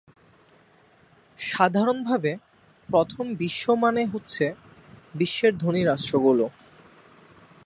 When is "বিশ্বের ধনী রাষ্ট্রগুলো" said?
5.15-6.45